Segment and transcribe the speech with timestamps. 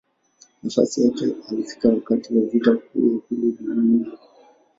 [0.63, 4.11] Nafasi yake alifika wakati wa Vita Kuu ya Pili ya Dunia.